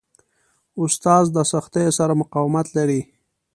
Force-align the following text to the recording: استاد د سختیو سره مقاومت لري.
استاد 0.81 1.25
د 1.35 1.37
سختیو 1.51 1.95
سره 1.99 2.13
مقاومت 2.21 2.67
لري. 2.77 3.01